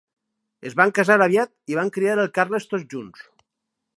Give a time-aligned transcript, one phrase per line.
[0.69, 3.29] Es van casar aviat i van criar el Carles tots junts.